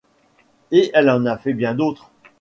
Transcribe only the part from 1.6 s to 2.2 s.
d'autres.